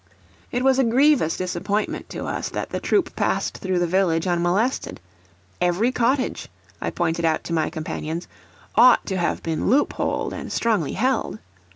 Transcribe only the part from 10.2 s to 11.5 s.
and strongly held.